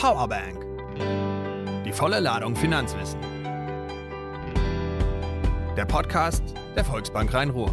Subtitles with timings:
[0.00, 0.64] Powerbank.
[1.84, 3.20] Die volle Ladung Finanzwissen.
[5.76, 6.42] Der Podcast
[6.74, 7.70] der Volksbank Rhein-Ruhr.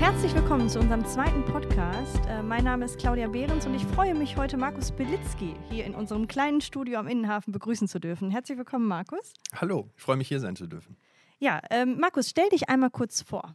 [0.00, 2.18] Herzlich willkommen zu unserem zweiten Podcast.
[2.28, 5.94] Äh, mein Name ist Claudia Behrens und ich freue mich, heute Markus Belitzky hier in
[5.94, 8.32] unserem kleinen Studio am Innenhafen begrüßen zu dürfen.
[8.32, 9.34] Herzlich willkommen, Markus.
[9.54, 10.96] Hallo, ich freue mich, hier sein zu dürfen.
[11.38, 13.54] Ja, ähm, Markus, stell dich einmal kurz vor.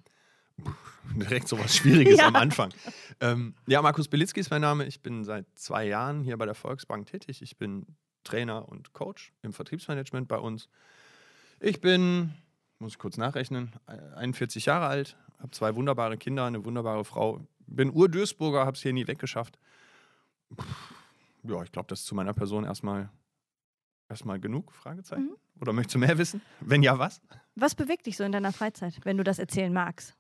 [1.16, 2.28] Direkt so was Schwieriges ja.
[2.28, 2.72] am Anfang.
[3.20, 4.86] Ähm, ja, Markus Belitzky ist mein Name.
[4.86, 7.42] Ich bin seit zwei Jahren hier bei der Volksbank tätig.
[7.42, 7.86] Ich bin
[8.24, 10.70] Trainer und Coach im Vertriebsmanagement bei uns.
[11.60, 12.34] Ich bin,
[12.80, 13.74] muss ich kurz nachrechnen,
[14.16, 17.46] 41 Jahre alt, habe zwei wunderbare Kinder, eine wunderbare Frau.
[17.68, 19.58] Bin Ur-Duisburger, habe es hier nie weggeschafft.
[21.44, 23.10] Ja, ich glaube, das ist zu meiner Person erstmal
[24.12, 24.72] erstmal genug?
[24.74, 25.30] Fragezeichen.
[25.30, 25.62] Mhm.
[25.62, 26.42] Oder möchtest du mehr wissen?
[26.60, 27.22] Wenn ja, was?
[27.56, 30.16] Was bewegt dich so in deiner Freizeit, wenn du das erzählen magst?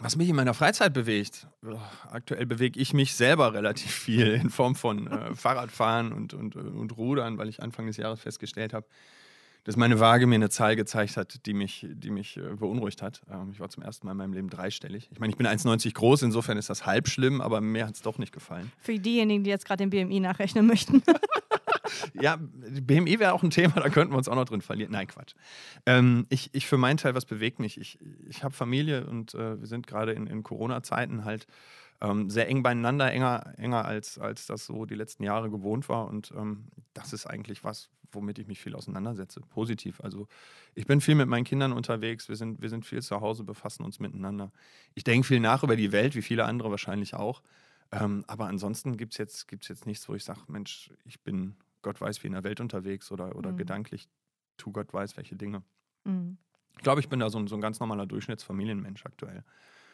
[0.00, 1.46] Was mich in meiner Freizeit bewegt,
[2.10, 6.96] aktuell bewege ich mich selber relativ viel in Form von äh, Fahrradfahren und, und, und
[6.96, 8.86] Rudern, weil ich Anfang des Jahres festgestellt habe,
[9.64, 13.20] dass meine Waage mir eine Zahl gezeigt hat, die mich, die mich äh, beunruhigt hat.
[13.30, 15.08] Ähm, ich war zum ersten Mal in meinem Leben dreistellig.
[15.12, 18.02] Ich meine, ich bin 1,90 groß, insofern ist das halb schlimm, aber mir hat es
[18.02, 18.72] doch nicht gefallen.
[18.78, 21.02] Für diejenigen, die jetzt gerade den BMI nachrechnen möchten.
[22.14, 24.92] ja, BMI wäre auch ein Thema, da könnten wir uns auch noch drin verlieren.
[24.92, 25.34] Nein, Quatsch.
[25.86, 27.78] Ähm, ich, ich für meinen Teil, was bewegt mich?
[27.80, 31.46] Ich, ich habe Familie und äh, wir sind gerade in, in Corona-Zeiten halt
[32.00, 36.06] ähm, sehr eng beieinander, enger, enger als, als das so die letzten Jahre gewohnt war.
[36.06, 39.40] Und ähm, das ist eigentlich was, womit ich mich viel auseinandersetze.
[39.40, 40.00] Positiv.
[40.00, 40.28] Also
[40.74, 43.84] ich bin viel mit meinen Kindern unterwegs, wir sind, wir sind viel zu Hause, befassen
[43.84, 44.52] uns miteinander.
[44.94, 47.42] Ich denke viel nach über die Welt, wie viele andere wahrscheinlich auch.
[47.90, 51.56] Ähm, aber ansonsten gibt es jetzt, gibt's jetzt nichts, wo ich sage, Mensch, ich bin
[51.82, 53.56] Gott weiß wie in der Welt unterwegs oder, oder mhm.
[53.56, 54.08] gedanklich
[54.56, 55.62] tu Gott weiß welche Dinge.
[56.04, 56.38] Mhm.
[56.76, 59.44] Ich glaube, ich bin da so ein, so ein ganz normaler Durchschnittsfamilienmensch aktuell.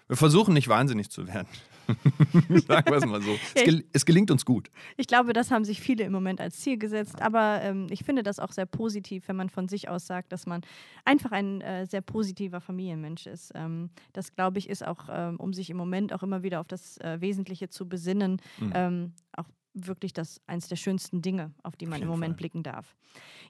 [0.06, 1.48] Wir versuchen nicht wahnsinnig zu werden.
[2.68, 3.30] Sagen wir es mal so.
[3.54, 4.70] Es, gel es, gelingt uns gut.
[4.98, 7.22] Ich glaube, das haben sich viele im Moment als Ziel gesetzt.
[7.22, 10.44] Aber ähm, ich finde das auch sehr positiv, wenn man von sich aus sagt, dass
[10.44, 10.60] man
[11.06, 13.52] einfach ein äh, sehr positiver Familienmensch ist.
[13.54, 16.68] Ähm, das, glaube ich, ist auch, ähm, um sich im Moment auch immer wieder auf
[16.68, 18.72] das äh, Wesentliche zu besinnen, mhm.
[18.74, 22.38] Ähm, auch wirklich das eines der schönsten Dinge, auf die man im Moment Fall.
[22.38, 22.96] blicken darf.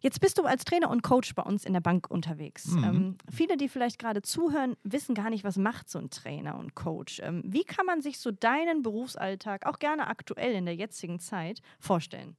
[0.01, 2.69] Jetzt bist du als Trainer und Coach bei uns in der Bank unterwegs.
[2.69, 2.85] Mhm.
[2.85, 6.75] Ähm, viele, die vielleicht gerade zuhören, wissen gar nicht, was macht so ein Trainer und
[6.75, 7.21] Coach.
[7.23, 11.61] Ähm, wie kann man sich so deinen Berufsalltag, auch gerne aktuell in der jetzigen Zeit,
[11.79, 12.37] vorstellen?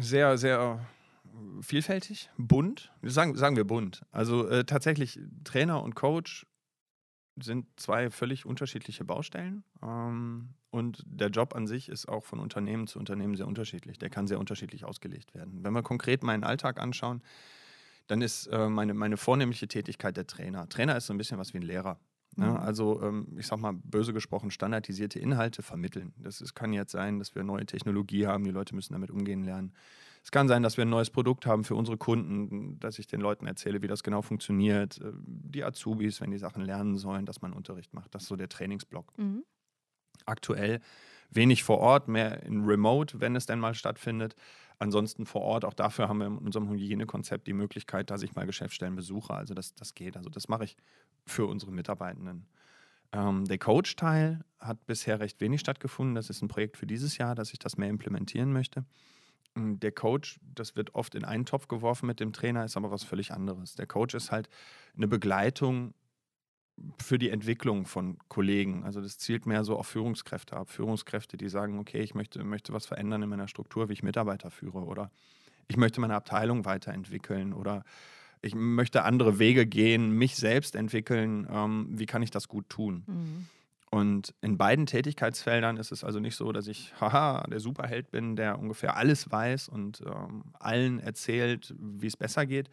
[0.00, 0.86] Sehr, sehr
[1.62, 2.92] vielfältig, bunt.
[3.02, 4.02] Sagen, sagen wir bunt.
[4.12, 6.46] Also äh, tatsächlich Trainer und Coach
[7.42, 9.64] sind zwei völlig unterschiedliche Baustellen.
[9.82, 13.98] Ähm, und der Job an sich ist auch von Unternehmen zu Unternehmen sehr unterschiedlich.
[13.98, 15.64] Der kann sehr unterschiedlich ausgelegt werden.
[15.64, 17.22] Wenn wir konkret meinen Alltag anschauen,
[18.06, 20.68] dann ist äh, meine, meine vornehmliche Tätigkeit der Trainer.
[20.68, 21.98] Trainer ist so ein bisschen was wie ein Lehrer.
[22.36, 22.46] Ne?
[22.46, 22.56] Mhm.
[22.56, 26.14] Also, ähm, ich sag mal, böse gesprochen, standardisierte Inhalte vermitteln.
[26.18, 29.44] Das ist, kann jetzt sein, dass wir neue Technologie haben, die Leute müssen damit umgehen
[29.44, 29.72] lernen.
[30.28, 33.22] Es kann sein, dass wir ein neues Produkt haben für unsere Kunden, dass ich den
[33.22, 35.00] Leuten erzähle, wie das genau funktioniert.
[35.00, 38.14] Äh, die Azubis, wenn die Sachen lernen sollen, dass man Unterricht macht.
[38.14, 39.16] Das ist so der Trainingsblock.
[39.16, 39.42] Mhm.
[40.26, 40.82] Aktuell
[41.30, 44.36] wenig vor Ort, mehr in Remote, wenn es denn mal stattfindet.
[44.78, 48.44] Ansonsten vor Ort, auch dafür haben wir in unserem Hygienekonzept die Möglichkeit, dass ich mal
[48.44, 49.32] Geschäftsstellen besuche.
[49.32, 50.18] Also das, das geht.
[50.18, 50.76] Also das mache ich
[51.24, 52.46] für unsere Mitarbeitenden.
[53.12, 56.14] Ähm, der Coach-Teil hat bisher recht wenig stattgefunden.
[56.14, 58.84] Das ist ein Projekt für dieses Jahr, dass ich das mehr implementieren möchte.
[59.58, 62.90] Hm, der Coach, das wird oft in einen Topf geworfen mit dem Trainer, ist aber
[62.90, 63.74] was völlig anderes.
[63.74, 64.48] Der Coach ist halt
[64.96, 65.94] eine Begleitung
[67.02, 68.84] für die Entwicklung von Kollegen.
[68.84, 70.70] Also das zielt mehr so auf Führungskräfte ab.
[70.70, 74.50] Führungskräfte, die sagen, okay, ich möchte, möchte was verändern in meiner Struktur, wie ich Mitarbeiter
[74.50, 75.10] führe oder
[75.66, 77.82] ich möchte meine Abteilung weiterentwickeln oder
[78.40, 81.48] ich möchte andere Wege gehen, mich selbst entwickeln.
[81.50, 83.02] Ähm, wie kann ich das gut tun?
[83.06, 83.46] Mhm.
[83.90, 88.36] Und in beiden Tätigkeitsfeldern ist es also nicht so, dass ich, haha, der Superheld bin,
[88.36, 92.68] der ungefähr alles weiß und ähm, allen erzählt, wie es besser geht,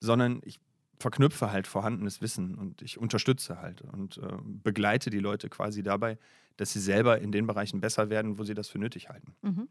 [0.00, 0.60] sondern ich
[0.98, 6.16] verknüpfe halt vorhandenes Wissen und ich unterstütze halt und äh, begleite die Leute quasi dabei,
[6.56, 9.34] dass sie selber in den Bereichen besser werden, wo sie das für nötig halten.
[9.42, 9.68] Mhm.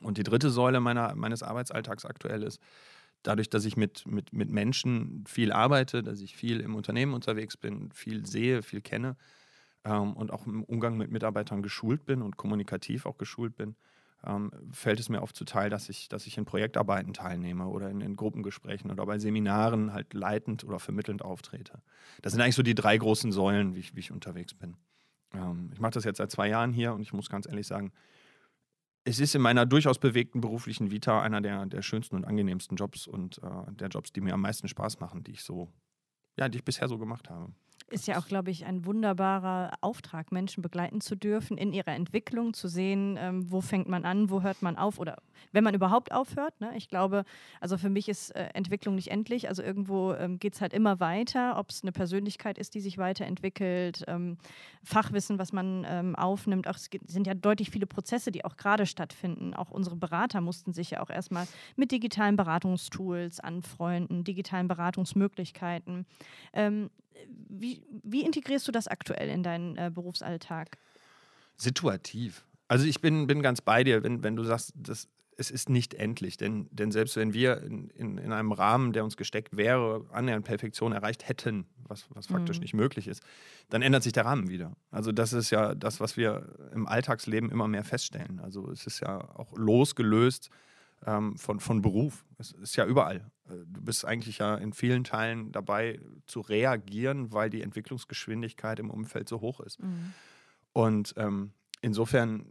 [0.00, 2.60] Und die dritte Säule meiner, meines Arbeitsalltags aktuell ist,
[3.22, 7.56] dadurch, dass ich mit, mit, mit Menschen viel arbeite, dass ich viel im Unternehmen unterwegs
[7.56, 9.16] bin, viel sehe, viel kenne,
[9.86, 13.76] ähm, und auch im Umgang mit Mitarbeitern geschult bin und kommunikativ auch geschult bin,
[14.24, 18.00] ähm, fällt es mir oft zuteil, dass ich, dass ich in Projektarbeiten teilnehme oder in,
[18.00, 21.80] in, Gruppengesprächen oder bei Seminaren halt leitend oder vermittelnd auftrete.
[22.22, 24.76] Das sind eigentlich so die drei großen Säulen, wie ich, wie ich unterwegs bin.
[25.32, 27.92] Ähm, ich mache das jetzt seit zwei Jahren hier und ich muss ganz ehrlich sagen,
[29.04, 33.06] es ist in meiner durchaus bewegten beruflichen Vita einer der, der schönsten und angenehmsten Jobs
[33.06, 35.68] und äh, der Jobs, die mir am meisten Spaß machen, die ich so,
[36.36, 37.52] ja, die ich bisher so gemacht habe.
[37.88, 42.52] Ist ja auch, glaube ich, ein wunderbarer Auftrag, Menschen begleiten zu dürfen in ihrer Entwicklung,
[42.52, 45.18] zu sehen, ähm, wo fängt man an, wo hört man auf oder
[45.52, 46.60] wenn man überhaupt aufhört.
[46.60, 46.72] Ne?
[46.74, 47.24] Ich glaube,
[47.60, 49.48] also für mich ist äh, Entwicklung nicht endlich.
[49.48, 52.98] Also irgendwo ähm, geht es halt immer weiter, ob es eine Persönlichkeit ist, die sich
[52.98, 54.36] weiterentwickelt, ähm,
[54.82, 56.66] Fachwissen, was man ähm, aufnimmt.
[56.66, 59.54] Auch es sind ja deutlich viele Prozesse, die auch gerade stattfinden.
[59.54, 61.46] Auch unsere Berater mussten sich ja auch erstmal
[61.76, 66.04] mit digitalen Beratungstools anfreunden, digitalen Beratungsmöglichkeiten.
[67.48, 70.78] Wie, wie integrierst du das aktuell in deinen äh, Berufsalltag?
[71.56, 72.44] Situativ.
[72.68, 75.94] Also ich bin, bin ganz bei dir, wenn, wenn du sagst, das, es ist nicht
[75.94, 76.36] endlich.
[76.36, 80.44] Denn, denn selbst wenn wir in, in, in einem Rahmen, der uns gesteckt wäre, annähernd
[80.44, 82.62] Perfektion erreicht hätten, was, was faktisch mhm.
[82.62, 83.22] nicht möglich ist,
[83.68, 84.72] dann ändert sich der Rahmen wieder.
[84.90, 88.40] Also das ist ja das, was wir im Alltagsleben immer mehr feststellen.
[88.40, 90.50] Also es ist ja auch losgelöst
[91.06, 92.24] ähm, von, von Beruf.
[92.38, 93.30] Es ist ja überall.
[93.48, 98.90] Äh, du bist eigentlich ja in vielen Teilen dabei zu reagieren, weil die Entwicklungsgeschwindigkeit im
[98.90, 99.82] Umfeld so hoch ist.
[99.82, 100.12] Mhm.
[100.72, 102.46] Und ähm, insofern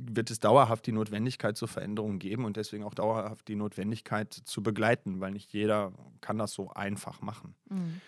[0.00, 4.62] wird es dauerhaft die Notwendigkeit zur Veränderung geben und deswegen auch dauerhaft die Notwendigkeit zu
[4.62, 7.54] begleiten, weil nicht jeder kann das so einfach machen.
[7.70, 8.00] Mhm.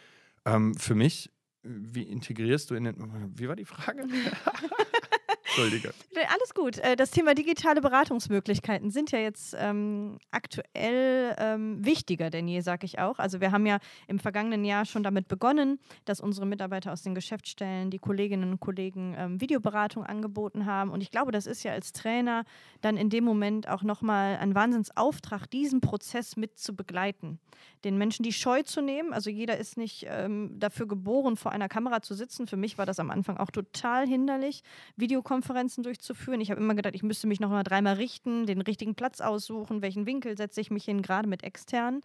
[0.44, 1.30] Ähm, für mich,
[1.62, 4.04] wie integrierst du in den, wie war die Frage?
[5.58, 5.92] Entschuldige.
[6.28, 6.78] Alles gut.
[6.78, 12.86] Äh, das Thema digitale Beratungsmöglichkeiten sind ja jetzt ähm, aktuell ähm, wichtiger denn je, sage
[12.86, 13.18] ich auch.
[13.18, 17.14] Also wir haben ja im vergangenen Jahr schon damit begonnen, dass unsere Mitarbeiter aus den
[17.14, 20.90] Geschäftsstellen, die Kolleginnen und Kollegen ähm, Videoberatung angeboten haben.
[20.90, 22.44] Und ich glaube, das ist ja als Trainer
[22.80, 27.38] dann in dem Moment auch nochmal ein Wahnsinnsauftrag, diesen Prozess mit zu begleiten.
[27.84, 29.12] Den Menschen die Scheu zu nehmen.
[29.12, 32.46] Also jeder ist nicht ähm, dafür geboren, vor einer Kamera zu sitzen.
[32.46, 34.62] Für mich war das am Anfang auch total hinderlich.
[34.96, 36.40] Videokonferenzen Videokonferenzen durchzuführen.
[36.40, 39.82] Ich habe immer gedacht, ich müsste mich noch mal dreimal richten, den richtigen Platz aussuchen,
[39.82, 42.00] welchen Winkel setze ich mich hin, gerade mit externen.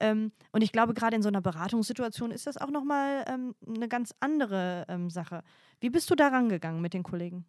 [0.00, 3.54] Ähm, und ich glaube, gerade in so einer Beratungssituation ist das auch noch mal ähm,
[3.66, 5.42] eine ganz andere ähm, Sache.
[5.80, 7.44] Wie bist du da rangegangen mit den Kollegen?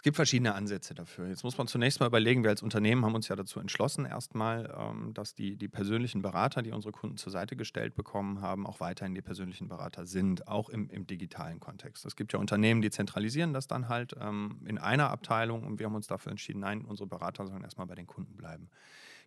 [0.00, 1.26] Es gibt verschiedene Ansätze dafür.
[1.26, 4.74] Jetzt muss man zunächst mal überlegen, wir als Unternehmen haben uns ja dazu entschlossen, erstmal,
[4.74, 8.80] ähm, dass die, die persönlichen Berater, die unsere Kunden zur Seite gestellt bekommen haben, auch
[8.80, 12.06] weiterhin die persönlichen Berater sind, auch im, im digitalen Kontext.
[12.06, 15.84] Es gibt ja Unternehmen, die zentralisieren das dann halt ähm, in einer Abteilung und wir
[15.84, 18.70] haben uns dafür entschieden, nein, unsere Berater sollen erstmal bei den Kunden bleiben.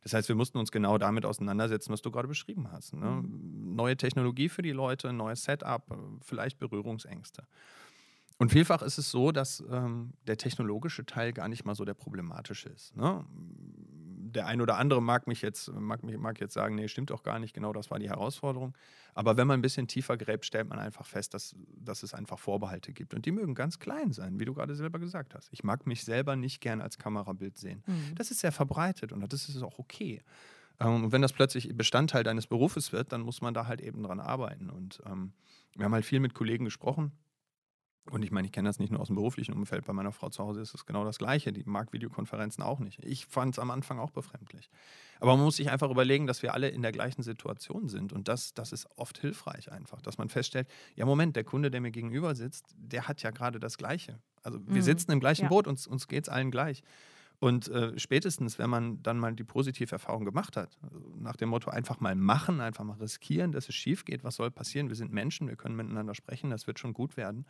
[0.01, 2.95] Das heißt, wir mussten uns genau damit auseinandersetzen, was du gerade beschrieben hast.
[2.95, 3.05] Ne?
[3.05, 3.75] Mhm.
[3.75, 7.43] Neue Technologie für die Leute, neues Setup, äh, vielleicht Berührungsängste.
[8.43, 11.93] Und vielfach ist es so, dass ähm, der technologische Teil gar nicht mal so der
[11.93, 12.93] problematische ist.
[12.93, 13.25] Ne?
[13.29, 17.39] Der ein oder andere mag mich jetzt, mag, mag jetzt sagen, nee, stimmt doch gar
[17.39, 18.77] nicht, genau das war die Herausforderung.
[19.13, 22.37] Aber wenn man ein bisschen tiefer gräbt, stellt man einfach fest, dass, dass es einfach
[22.37, 23.13] Vorbehalte gibt.
[23.13, 25.47] Und die mögen ganz klein sein, wie du gerade selber gesagt hast.
[25.53, 27.81] Ich mag mich selber nicht gern als Kamerabild sehen.
[27.87, 28.15] Mhm.
[28.15, 30.21] Das ist sehr verbreitet und das ist auch okay.
[30.81, 34.03] Ähm, und wenn das plötzlich Bestandteil deines Berufes wird, dann muss man da halt eben
[34.03, 34.69] dran arbeiten.
[34.69, 35.31] Und ähm,
[35.77, 37.13] wir haben halt viel mit Kollegen gesprochen
[38.11, 39.85] und ich meine, ich kenne das nicht nur aus dem beruflichen Umfeld.
[39.85, 41.53] Bei meiner Frau zu Hause ist es genau das Gleiche.
[41.53, 42.99] Die mag Videokonferenzen auch nicht.
[43.03, 44.69] Ich fand es am Anfang auch befremdlich.
[45.21, 48.11] Aber man muss sich einfach überlegen, dass wir alle in der gleichen Situation sind.
[48.11, 51.79] Und das, das ist oft hilfreich einfach, dass man feststellt, ja Moment, der Kunde, der
[51.79, 54.19] mir gegenüber sitzt, der hat ja gerade das Gleiche.
[54.43, 54.81] Also wir mhm.
[54.81, 55.49] sitzen im gleichen ja.
[55.49, 56.83] Boot, uns, uns geht es allen gleich.
[57.43, 61.49] Und äh, spätestens, wenn man dann mal die positive Erfahrung gemacht hat, also nach dem
[61.49, 64.87] Motto einfach mal machen, einfach mal riskieren, dass es schief geht, was soll passieren?
[64.87, 67.45] Wir sind Menschen, wir können miteinander sprechen, das wird schon gut werden.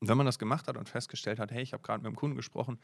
[0.00, 2.16] Und wenn man das gemacht hat und festgestellt hat, hey, ich habe gerade mit einem
[2.16, 2.80] Kunden gesprochen,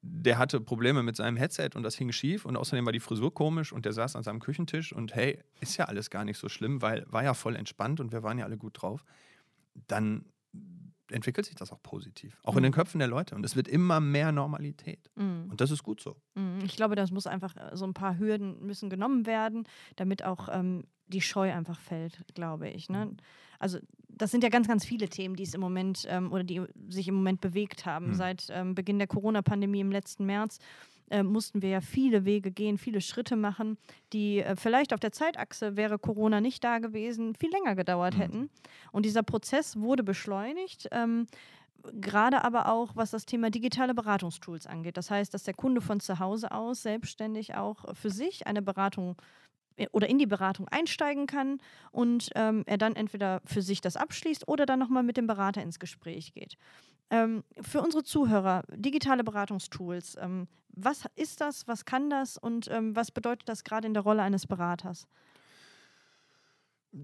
[0.00, 3.34] der hatte Probleme mit seinem Headset und das hing schief und außerdem war die Frisur
[3.34, 6.48] komisch und der saß an seinem Küchentisch und hey, ist ja alles gar nicht so
[6.48, 9.04] schlimm, weil war ja voll entspannt und wir waren ja alle gut drauf,
[9.86, 10.24] dann
[11.10, 12.38] entwickelt sich das auch positiv.
[12.42, 12.58] Auch mhm.
[12.58, 13.34] in den Köpfen der Leute.
[13.34, 15.10] Und es wird immer mehr Normalität.
[15.14, 15.48] Mhm.
[15.50, 16.16] Und das ist gut so.
[16.34, 16.60] Mhm.
[16.64, 19.64] Ich glaube, das muss einfach, äh, so ein paar Hürden müssen genommen werden,
[19.96, 22.88] damit auch ähm, die Scheu einfach fällt, glaube ich.
[22.88, 23.16] Ne?
[23.58, 26.62] Also das sind ja ganz, ganz viele Themen, die es im Moment ähm, oder die
[26.88, 28.08] sich im Moment bewegt haben.
[28.08, 28.14] Mhm.
[28.14, 30.58] Seit ähm, Beginn der Corona-Pandemie im letzten März
[31.10, 33.78] äh, mussten wir ja viele Wege gehen, viele Schritte machen,
[34.12, 38.20] die äh, vielleicht auf der Zeitachse wäre Corona nicht da gewesen, viel länger gedauert mhm.
[38.20, 38.50] hätten.
[38.92, 40.88] Und dieser Prozess wurde beschleunigt.
[40.90, 41.26] Ähm,
[42.00, 44.96] gerade aber auch, was das Thema digitale Beratungstools angeht.
[44.96, 49.12] Das heißt, dass der Kunde von zu Hause aus selbstständig auch für sich eine Beratung
[49.12, 49.22] äh,
[49.92, 51.58] oder in die Beratung einsteigen kann
[51.90, 55.62] und ähm, er dann entweder für sich das abschließt oder dann nochmal mit dem Berater
[55.62, 56.56] ins Gespräch geht.
[57.10, 62.94] Ähm, für unsere Zuhörer, digitale Beratungstools, ähm, was ist das, was kann das und ähm,
[62.96, 65.06] was bedeutet das gerade in der Rolle eines Beraters?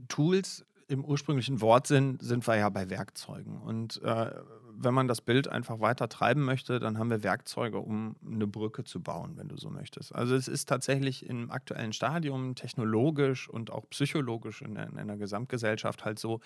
[0.09, 3.57] Tools im ursprünglichen Wortsinn sind wir ja bei Werkzeugen.
[3.57, 4.31] Und äh,
[4.77, 8.85] wenn man das Bild einfach weiter treiben möchte, dann haben wir Werkzeuge, um eine Brücke
[8.85, 10.15] zu bauen, wenn du so möchtest.
[10.15, 16.05] Also es ist tatsächlich im aktuellen Stadium technologisch und auch psychologisch in, in einer Gesamtgesellschaft
[16.05, 16.41] halt so,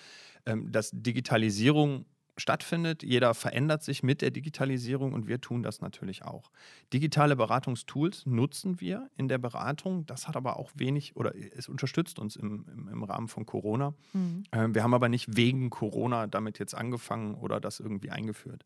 [0.45, 2.05] ähm, dass Digitalisierung
[2.37, 3.03] stattfindet.
[3.03, 6.51] Jeder verändert sich mit der Digitalisierung und wir tun das natürlich auch.
[6.93, 10.05] Digitale Beratungstools nutzen wir in der Beratung.
[10.05, 13.93] Das hat aber auch wenig oder es unterstützt uns im, im, im Rahmen von Corona.
[14.13, 14.43] Mhm.
[14.51, 18.65] Äh, wir haben aber nicht wegen Corona damit jetzt angefangen oder das irgendwie eingeführt.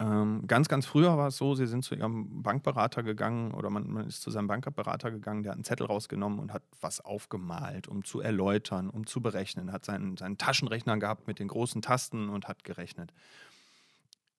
[0.00, 3.86] Ähm, ganz, ganz früher war es so, sie sind zu ihrem Bankberater gegangen oder man,
[3.90, 7.86] man, ist zu seinem Bankberater gegangen, der hat einen Zettel rausgenommen und hat was aufgemalt,
[7.86, 12.30] um zu erläutern, um zu berechnen, hat seinen, seinen Taschenrechner gehabt mit den großen Tasten
[12.30, 13.12] und hat gerechnet.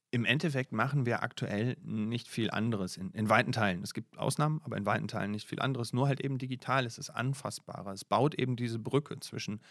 [0.10, 3.84] Im Endeffekt machen wir aktuell nicht viel anderes in, in weiten Teilen.
[3.84, 5.94] Es gibt Ausnahmen, aber in weiten Teilen nicht viel anderes.
[5.94, 7.94] Nur halt eben digital, es ist anfassbarer.
[7.94, 9.62] Es baut eben diese Brücke zwischen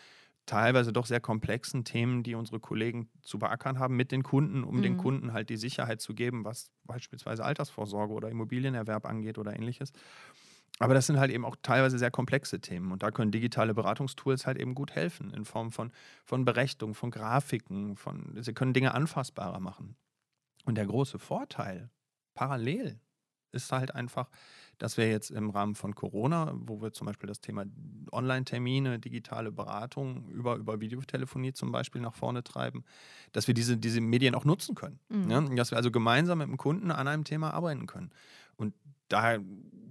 [0.50, 4.78] teilweise doch sehr komplexen Themen, die unsere Kollegen zu beackern haben mit den Kunden, um
[4.78, 4.82] mhm.
[4.82, 9.92] den Kunden halt die Sicherheit zu geben, was beispielsweise Altersvorsorge oder Immobilienerwerb angeht oder ähnliches.
[10.80, 14.44] Aber das sind halt eben auch teilweise sehr komplexe Themen und da können digitale Beratungstools
[14.44, 15.92] halt eben gut helfen in Form von,
[16.24, 19.94] von Berechnung, von Grafiken, von, sie können Dinge anfassbarer machen.
[20.64, 21.90] Und der große Vorteil
[22.34, 22.98] parallel
[23.52, 24.28] ist halt einfach,
[24.78, 27.64] dass wir jetzt im Rahmen von Corona, wo wir zum Beispiel das Thema
[28.12, 32.84] Online-Termine, digitale Beratung über, über Videotelefonie zum Beispiel nach vorne treiben,
[33.32, 34.98] dass wir diese, diese Medien auch nutzen können.
[35.10, 35.30] Mhm.
[35.30, 35.40] Ja?
[35.40, 38.10] Dass wir also gemeinsam mit dem Kunden an einem Thema arbeiten können.
[38.56, 38.74] Und
[39.08, 39.40] daher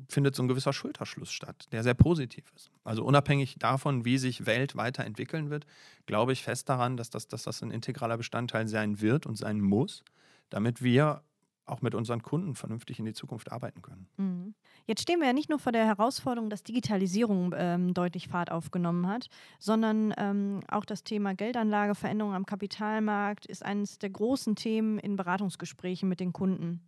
[0.08, 2.72] findet so ein gewisser Schulterschluss statt, der sehr positiv ist.
[2.84, 5.68] Also unabhängig davon, wie sich Welt weiterentwickeln wird,
[6.08, 9.62] glaube ich fest daran, dass das, dass das ein integraler Bestandteil sein wird und sein
[9.62, 10.04] muss,
[10.50, 11.22] damit wir
[11.70, 14.08] auch mit unseren Kunden vernünftig in die Zukunft arbeiten können.
[14.18, 14.54] Mhm.
[14.86, 19.08] Jetzt stehen wir ja nicht nur vor der Herausforderung, dass Digitalisierung ähm, deutlich Fahrt aufgenommen
[19.08, 19.28] hat,
[19.60, 25.16] sondern ähm, auch das Thema Geldanlage, Veränderungen am Kapitalmarkt ist eines der großen Themen in
[25.16, 26.82] Beratungsgesprächen mit den Kunden.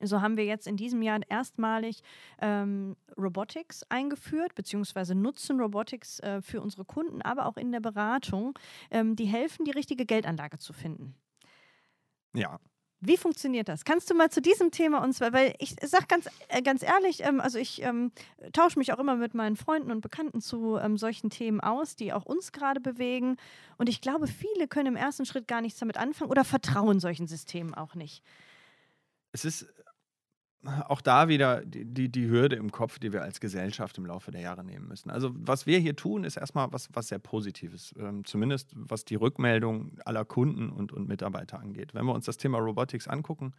[0.00, 2.02] So haben wir jetzt in diesem Jahr erstmalig
[2.40, 8.56] ähm, Robotics eingeführt, beziehungsweise nutzen Robotics äh, für unsere Kunden, aber auch in der Beratung,
[8.90, 11.14] ähm, die helfen, die richtige Geldanlage zu finden.
[12.34, 12.60] Ja,
[13.00, 13.84] wie funktioniert das?
[13.84, 17.40] Kannst du mal zu diesem Thema uns, weil ich sage ganz, äh, ganz ehrlich, ähm,
[17.40, 18.10] also ich ähm,
[18.52, 22.12] tausche mich auch immer mit meinen Freunden und Bekannten zu ähm, solchen Themen aus, die
[22.12, 23.36] auch uns gerade bewegen.
[23.76, 27.28] Und ich glaube, viele können im ersten Schritt gar nichts damit anfangen oder vertrauen solchen
[27.28, 28.24] Systemen auch nicht.
[29.30, 29.66] Es ist
[30.88, 34.30] auch da wieder die, die, die, Hürde im Kopf, die wir als Gesellschaft im Laufe
[34.32, 35.10] der Jahre nehmen müssen.
[35.10, 39.14] Also was wir hier tun, ist erstmal was, was sehr Positives, ähm, zumindest was die
[39.14, 41.94] Rückmeldung aller Kunden und, und Mitarbeiter angeht.
[41.94, 43.52] Wenn wir uns das Thema Robotics angucken,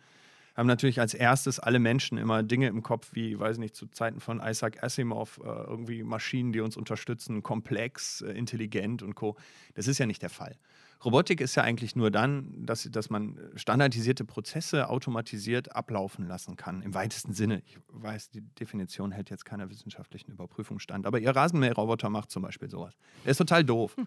[0.56, 4.20] haben natürlich als erstes alle Menschen immer Dinge im Kopf, wie, weiß nicht, zu Zeiten
[4.20, 9.38] von Isaac Asimov, äh, irgendwie Maschinen, die uns unterstützen, komplex, äh, intelligent und co.
[9.76, 10.58] Das ist ja nicht der Fall.
[11.04, 16.82] Robotik ist ja eigentlich nur dann, dass, dass man standardisierte Prozesse automatisiert ablaufen lassen kann,
[16.82, 17.62] im weitesten Sinne.
[17.66, 22.44] Ich weiß, die Definition hält jetzt keiner wissenschaftlichen Überprüfung stand, aber ihr Rasenmäherroboter macht zum
[22.44, 22.98] Beispiel sowas.
[23.24, 23.96] Der ist total doof.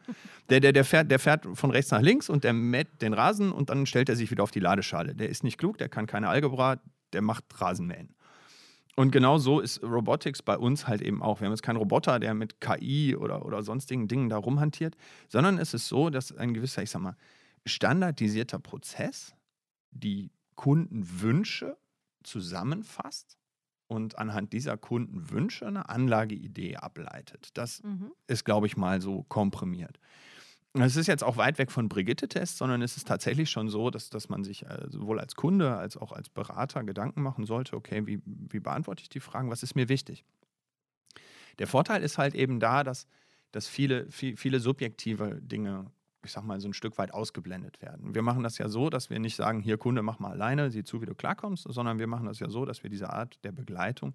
[0.51, 3.53] Der, der, der, fährt, der fährt von rechts nach links und der mäht den Rasen
[3.53, 5.15] und dann stellt er sich wieder auf die Ladeschale.
[5.15, 6.79] Der ist nicht klug, der kann keine Algebra,
[7.13, 8.15] der macht Rasenmähen.
[8.95, 11.41] Und genau so ist Robotics bei uns halt eben auch.
[11.41, 14.97] Wir haben jetzt keinen Roboter, der mit KI oder, oder sonstigen Dingen da rumhantiert,
[15.29, 17.17] sondern es ist so, dass ein gewisser, ich sag mal,
[17.65, 19.35] standardisierter Prozess
[19.91, 21.79] die Kundenwünsche
[22.23, 23.39] zusammenfasst
[23.87, 27.51] und anhand dieser Kundenwünsche eine Anlageidee ableitet.
[27.55, 28.13] Das mhm.
[28.27, 29.99] ist, glaube ich, mal so komprimiert.
[30.75, 34.09] Es ist jetzt auch weit weg von Brigitte-Tests, sondern es ist tatsächlich schon so, dass,
[34.09, 38.07] dass man sich äh, sowohl als Kunde als auch als Berater Gedanken machen sollte, okay,
[38.07, 40.25] wie, wie beantworte ich die Fragen, was ist mir wichtig?
[41.59, 43.07] Der Vorteil ist halt eben da, dass,
[43.51, 45.91] dass viele, viel, viele subjektive Dinge,
[46.25, 48.15] ich sag mal, so ein Stück weit ausgeblendet werden.
[48.15, 50.85] Wir machen das ja so, dass wir nicht sagen, hier Kunde, mach mal alleine, sieh
[50.85, 53.53] zu, wie du klarkommst, sondern wir machen das ja so, dass wir diese Art der
[53.53, 54.15] Begleitung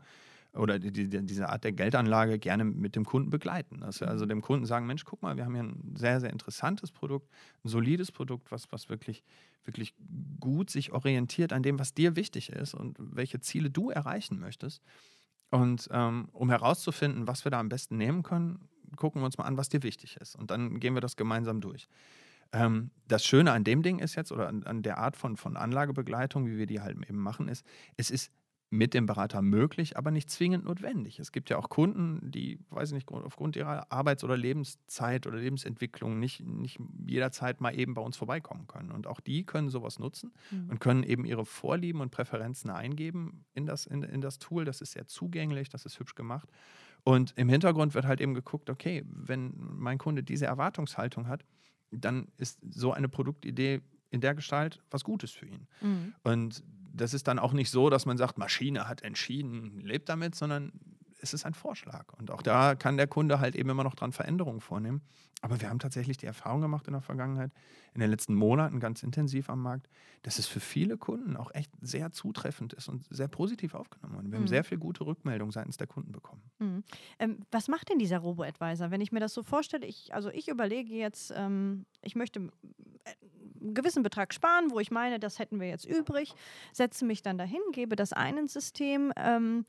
[0.53, 3.81] oder die, die, diese Art der Geldanlage gerne mit dem Kunden begleiten.
[3.81, 4.29] Dass wir also mhm.
[4.29, 7.29] dem Kunden sagen, Mensch, guck mal, wir haben hier ein sehr, sehr interessantes Produkt,
[7.63, 9.23] ein solides Produkt, was, was wirklich,
[9.65, 9.93] wirklich
[10.39, 14.81] gut sich orientiert an dem, was dir wichtig ist und welche Ziele du erreichen möchtest.
[15.49, 19.45] Und ähm, um herauszufinden, was wir da am besten nehmen können, gucken wir uns mal
[19.45, 20.35] an, was dir wichtig ist.
[20.35, 21.87] Und dann gehen wir das gemeinsam durch.
[22.53, 25.57] Ähm, das Schöne an dem Ding ist jetzt, oder an, an, der Art von, von
[25.57, 27.65] Anlagebegleitung, wie wir die halt eben machen, ist,
[27.97, 28.31] es ist
[28.69, 31.19] mit dem Berater möglich, aber nicht zwingend notwendig.
[31.19, 35.37] Es gibt ja auch Kunden, die, weiß ich nicht, aufgrund ihrer Arbeits- oder Lebenszeit oder
[35.37, 38.91] Lebensentwicklung nicht, nicht jederzeit mal eben bei uns vorbeikommen können.
[38.91, 40.69] Und auch die können sowas nutzen mhm.
[40.69, 44.65] und können eben ihre Vorlieben und Präferenzen eingeben in das, in, in das Tool.
[44.65, 46.49] Das ist sehr zugänglich, das ist hübsch gemacht.
[47.05, 51.45] Und im Hintergrund wird halt eben geguckt, okay, wenn mein Kunde diese Erwartungshaltung hat,
[51.89, 55.67] dann ist so eine Produktidee in der Gestalt was Gutes für ihn.
[55.81, 56.13] Mhm.
[56.23, 56.63] Und
[56.97, 60.71] das ist dann auch nicht so, dass man sagt, Maschine hat entschieden, lebt damit, sondern
[61.19, 62.05] es ist ein Vorschlag.
[62.17, 65.01] Und auch da kann der Kunde halt eben immer noch dran Veränderungen vornehmen.
[65.41, 67.51] Aber wir haben tatsächlich die Erfahrung gemacht in der Vergangenheit,
[67.93, 69.87] in den letzten Monaten ganz intensiv am Markt,
[70.23, 74.31] dass es für viele Kunden auch echt sehr zutreffend ist und sehr positiv aufgenommen wurde.
[74.31, 74.43] Wir mhm.
[74.43, 76.41] haben sehr viel gute Rückmeldungen seitens der Kunden bekommen.
[76.59, 76.83] Mhm.
[77.19, 78.89] Ähm, was macht denn dieser Robo-Advisor?
[78.89, 83.61] Wenn ich mir das so vorstelle, ich, also ich überlege jetzt, ähm, ich möchte äh,
[83.61, 86.33] einen gewissen Betrag sparen, wo ich meine, das hätten wir jetzt übrig,
[86.73, 89.65] setze mich dann dahin, gebe das ein ins System, ähm,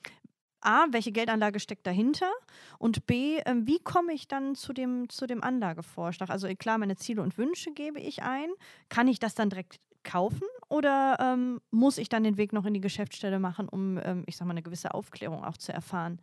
[0.61, 2.31] A, welche Geldanlage steckt dahinter?
[2.79, 6.31] Und B, äh, wie komme ich dann zu dem, zu dem Anlagevorschlag?
[6.31, 8.51] Also klar, meine Ziele und Wünsche gebe ich ein.
[8.89, 12.75] Kann ich das dann direkt kaufen oder ähm, muss ich dann den Weg noch in
[12.75, 16.21] die Geschäftsstelle machen, um, ähm, ich sag mal, eine gewisse Aufklärung auch zu erfahren?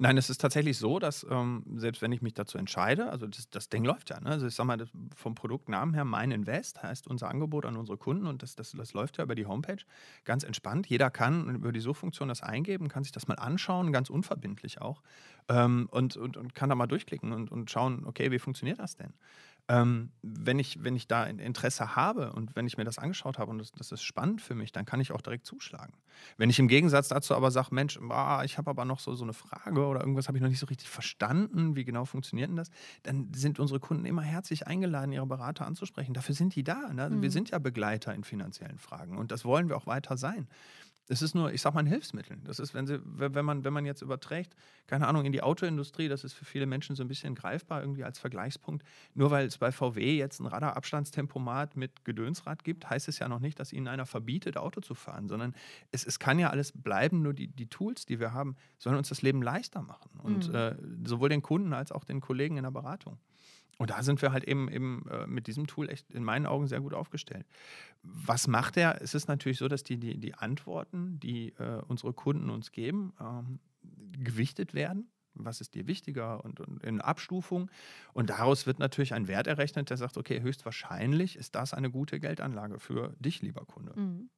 [0.00, 3.50] Nein, es ist tatsächlich so, dass ähm, selbst wenn ich mich dazu entscheide, also das,
[3.50, 4.20] das Ding läuft ja.
[4.20, 4.30] Ne?
[4.30, 7.98] Also ich sag mal, das, vom Produktnamen her, mein Invest heißt unser Angebot an unsere
[7.98, 9.82] Kunden und das, das, das läuft ja über die Homepage
[10.24, 10.86] ganz entspannt.
[10.86, 15.02] Jeder kann über die Suchfunktion das eingeben, kann sich das mal anschauen, ganz unverbindlich auch
[15.48, 18.94] ähm, und, und, und kann da mal durchklicken und, und schauen, okay, wie funktioniert das
[18.94, 19.12] denn?
[19.70, 23.50] Ähm, wenn, ich, wenn ich da Interesse habe und wenn ich mir das angeschaut habe
[23.50, 25.92] und das, das ist spannend für mich, dann kann ich auch direkt zuschlagen.
[26.38, 29.24] Wenn ich im Gegensatz dazu aber sage, Mensch, ah, ich habe aber noch so, so
[29.24, 32.56] eine Frage oder irgendwas habe ich noch nicht so richtig verstanden, wie genau funktioniert denn
[32.56, 32.70] das,
[33.02, 36.14] dann sind unsere Kunden immer herzlich eingeladen, ihre Berater anzusprechen.
[36.14, 36.92] Dafür sind die da.
[36.92, 37.10] Ne?
[37.10, 37.22] Mhm.
[37.22, 40.48] Wir sind ja Begleiter in finanziellen Fragen und das wollen wir auch weiter sein.
[41.08, 42.38] Es ist nur, ich sag mal, ein Hilfsmittel.
[42.44, 44.54] Das ist, wenn, sie, wenn, man, wenn man jetzt überträgt,
[44.86, 48.04] keine Ahnung, in die Autoindustrie, das ist für viele Menschen so ein bisschen greifbar irgendwie
[48.04, 48.84] als Vergleichspunkt.
[49.14, 53.40] Nur weil es bei VW jetzt ein Radarabstandstempomat mit Gedönsrad gibt, heißt es ja noch
[53.40, 55.54] nicht, dass ihnen einer verbietet, Auto zu fahren, sondern
[55.92, 59.08] es, es kann ja alles bleiben, nur die, die Tools, die wir haben, sollen uns
[59.08, 60.10] das Leben leichter machen.
[60.22, 60.54] Und mhm.
[60.54, 60.74] äh,
[61.04, 63.18] sowohl den Kunden als auch den Kollegen in der Beratung.
[63.78, 66.66] Und da sind wir halt eben, eben äh, mit diesem Tool echt in meinen Augen
[66.66, 67.46] sehr gut aufgestellt.
[68.02, 69.00] Was macht er?
[69.00, 73.12] Es ist natürlich so, dass die, die, die Antworten, die äh, unsere Kunden uns geben,
[73.20, 73.60] ähm,
[74.18, 75.10] gewichtet werden.
[75.34, 77.70] Was ist dir wichtiger und, und, in Abstufung?
[78.12, 82.18] Und daraus wird natürlich ein Wert errechnet, der sagt, okay, höchstwahrscheinlich ist das eine gute
[82.18, 83.92] Geldanlage für dich, lieber Kunde.
[83.94, 84.30] Mhm.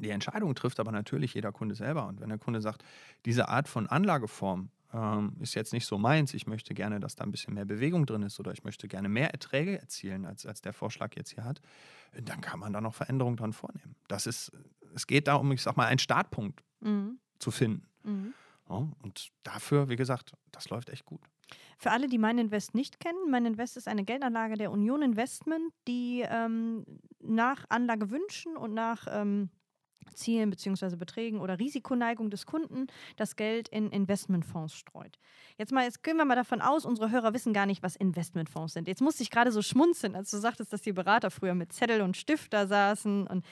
[0.00, 2.06] Die Entscheidung trifft aber natürlich jeder Kunde selber.
[2.06, 2.84] Und wenn der Kunde sagt,
[3.24, 6.34] diese Art von Anlageform ähm, ist jetzt nicht so meins.
[6.34, 9.08] Ich möchte gerne, dass da ein bisschen mehr Bewegung drin ist oder ich möchte gerne
[9.08, 11.60] mehr Erträge erzielen, als, als der Vorschlag jetzt hier hat,
[12.22, 13.96] dann kann man da noch Veränderungen dran vornehmen.
[14.06, 14.52] Das ist,
[14.94, 17.18] es geht darum, ich sag mal, einen Startpunkt mhm.
[17.40, 17.86] zu finden.
[18.04, 18.34] Mhm.
[18.68, 21.20] Ja, und dafür, wie gesagt, das läuft echt gut.
[21.76, 25.72] Für alle, die Mein Invest nicht kennen, Mein Invest ist eine Geldanlage der Union Investment,
[25.88, 26.86] die ähm,
[27.20, 29.50] nach Anlagewünschen und nach ähm,
[30.12, 30.96] Zielen bzw.
[30.96, 32.86] Beträgen oder Risikoneigung des Kunden
[33.16, 35.18] das Geld in Investmentfonds streut.
[35.58, 38.74] Jetzt mal, jetzt gehen wir mal davon aus, unsere Hörer wissen gar nicht, was Investmentfonds
[38.74, 38.88] sind.
[38.88, 42.02] Jetzt musste ich gerade so schmunzeln, als du sagtest, dass die Berater früher mit Zettel
[42.02, 43.44] und Stift da saßen und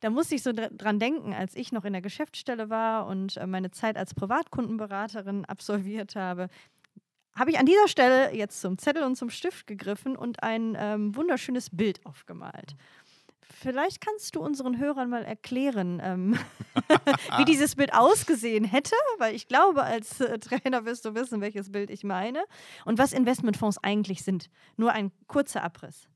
[0.00, 3.46] da musste ich so dran denken, als ich noch in der Geschäftsstelle war und äh,
[3.46, 6.50] meine Zeit als Privatkundenberaterin absolviert habe
[7.36, 11.16] habe ich an dieser Stelle jetzt zum Zettel und zum Stift gegriffen und ein ähm,
[11.16, 12.76] wunderschönes Bild aufgemalt.
[13.54, 16.38] Vielleicht kannst du unseren Hörern mal erklären, ähm,
[17.38, 21.70] wie dieses Bild ausgesehen hätte, weil ich glaube, als äh, Trainer wirst du wissen, welches
[21.70, 22.44] Bild ich meine
[22.84, 24.50] und was Investmentfonds eigentlich sind.
[24.76, 26.08] Nur ein kurzer Abriss.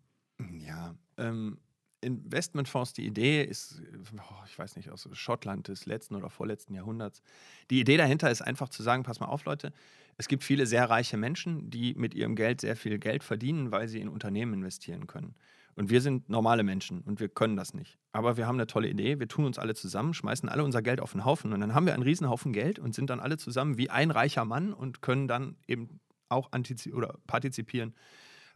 [0.59, 1.59] Ja, ähm,
[2.01, 3.83] Investmentfonds, die Idee ist,
[4.16, 7.22] oh, ich weiß nicht, aus Schottland des letzten oder vorletzten Jahrhunderts.
[7.70, 9.72] Die Idee dahinter ist einfach zu sagen, pass mal auf, Leute,
[10.16, 13.88] es gibt viele sehr reiche Menschen, die mit ihrem Geld sehr viel Geld verdienen, weil
[13.88, 15.35] sie in Unternehmen investieren können.
[15.78, 18.00] Und wir sind normale Menschen und wir können das nicht.
[18.10, 19.20] Aber wir haben eine tolle Idee.
[19.20, 21.86] Wir tun uns alle zusammen, schmeißen alle unser Geld auf den Haufen und dann haben
[21.86, 25.28] wir einen Riesenhaufen Geld und sind dann alle zusammen wie ein reicher Mann und können
[25.28, 26.50] dann eben auch
[26.92, 27.94] oder partizipieren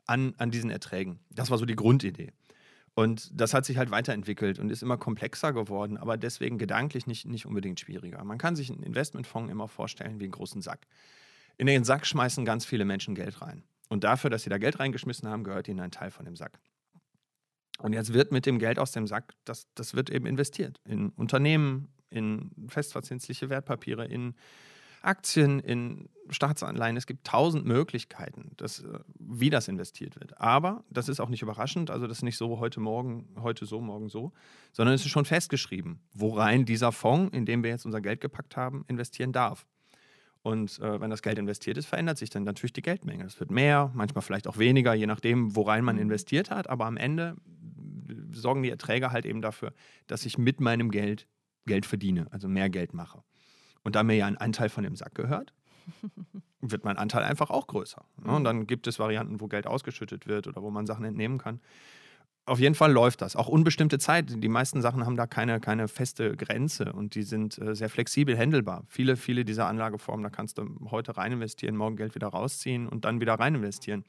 [0.05, 1.21] an, an diesen Erträgen.
[1.31, 2.33] Das war so die Grundidee.
[2.95, 7.27] Und das hat sich halt weiterentwickelt und ist immer komplexer geworden, aber deswegen gedanklich nicht,
[7.27, 8.25] nicht unbedingt schwieriger.
[8.25, 10.89] Man kann sich einen Investmentfonds immer vorstellen wie einen großen Sack.
[11.57, 13.63] In den Sack schmeißen ganz viele Menschen Geld rein.
[13.89, 16.59] Und dafür, dass sie da Geld reingeschmissen haben, gehört ihnen ein Teil von dem Sack.
[17.83, 21.11] Und jetzt wird mit dem Geld aus dem Sack, das, das wird eben investiert in
[21.11, 24.35] Unternehmen, in festverzinsliche Wertpapiere, in
[25.01, 26.97] Aktien, in Staatsanleihen.
[26.97, 30.41] Es gibt tausend Möglichkeiten, das, äh, wie das investiert wird.
[30.41, 31.91] Aber das ist auch nicht überraschend.
[31.91, 34.33] Also das ist nicht so heute Morgen, heute so, morgen so,
[34.73, 38.57] sondern es ist schon festgeschrieben, worein dieser Fonds, in dem wir jetzt unser Geld gepackt
[38.57, 39.67] haben, investieren darf.
[40.43, 43.25] Und äh, wenn das Geld investiert ist, verändert sich dann natürlich die Geldmenge.
[43.25, 46.03] Es wird mehr, manchmal vielleicht auch weniger, je nachdem, worein man mhm.
[46.03, 46.69] investiert hat.
[46.69, 47.37] Aber am Ende
[48.33, 49.73] sorgen die Erträge halt eben dafür,
[50.07, 51.27] dass ich mit meinem Geld
[51.67, 53.23] Geld verdiene, also mehr Geld mache.
[53.83, 55.53] Und da mir ja ein Anteil von dem Sack gehört,
[56.61, 58.05] wird mein Anteil einfach auch größer.
[58.25, 58.33] Ne?
[58.33, 61.61] Und dann gibt es Varianten, wo Geld ausgeschüttet wird oder wo man Sachen entnehmen kann.
[62.47, 63.37] auf jeden Fall läuft das.
[63.37, 64.43] Auch unbestimmte Zeit.
[64.43, 68.37] Die meisten Sachen haben da keine, keine feste Grenze und die sind äh, sehr flexibel
[68.37, 68.85] handelbar.
[68.89, 73.05] Viele, viele dieser Anlageformen, da kannst du heute rein investieren, morgen Geld wieder rausziehen und
[73.05, 74.05] dann wieder rein investieren.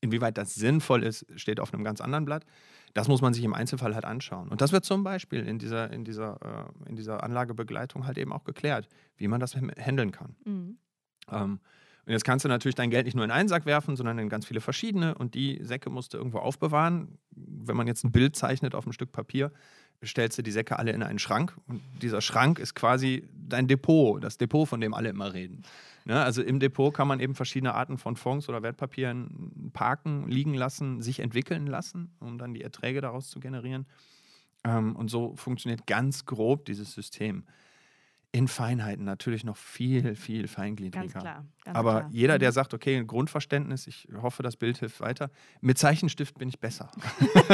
[0.00, 2.44] Inwieweit das sinnvoll ist, steht auf einem ganz anderen Blatt.
[2.94, 4.48] Das muss man sich im Einzelfall halt anschauen.
[4.48, 8.32] Und das wird zum Beispiel in dieser, in dieser, äh, in dieser Anlagebegleitung halt eben
[8.32, 10.36] auch geklärt, wie man das handeln kann.
[10.44, 10.78] Mhm.
[11.30, 11.60] Ähm,
[12.06, 14.28] und jetzt kannst du natürlich dein Geld nicht nur in einen Sack werfen, sondern in
[14.28, 15.14] ganz viele verschiedene.
[15.14, 17.18] Und die Säcke musst du irgendwo aufbewahren.
[17.30, 19.50] Wenn man jetzt ein Bild zeichnet auf ein Stück Papier,
[20.04, 21.56] stellst du die Säcke alle in einen Schrank.
[21.66, 25.62] Und dieser Schrank ist quasi dein Depot, das Depot, von dem alle immer reden.
[26.04, 26.22] Ne?
[26.22, 31.02] Also im Depot kann man eben verschiedene Arten von Fonds oder Wertpapieren parken, liegen lassen,
[31.02, 33.86] sich entwickeln lassen, um dann die Erträge daraus zu generieren.
[34.64, 37.44] Ähm, und so funktioniert ganz grob dieses System
[38.34, 41.06] in Feinheiten natürlich noch viel, viel feingliedriger.
[41.06, 41.44] Ganz klar.
[41.64, 42.10] Ganz Aber klar.
[42.12, 42.54] jeder, der mhm.
[42.54, 46.90] sagt, okay, ein Grundverständnis, ich hoffe, das Bild hilft weiter, mit Zeichenstift bin ich besser.